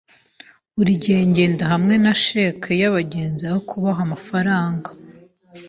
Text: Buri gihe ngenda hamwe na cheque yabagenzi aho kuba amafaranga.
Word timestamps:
Buri 0.75 0.91
gihe 1.03 1.19
ngenda 1.29 1.63
hamwe 1.73 1.95
na 2.03 2.13
cheque 2.25 2.71
yabagenzi 2.81 3.43
aho 3.49 3.59
kuba 3.69 3.89
amafaranga. 4.05 4.89